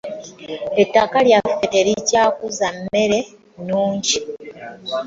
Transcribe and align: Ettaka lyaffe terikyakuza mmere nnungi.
Ettaka 0.81 1.17
lyaffe 1.27 1.65
terikyakuza 1.73 2.67
mmere 2.77 3.19
nnungi. 3.59 4.15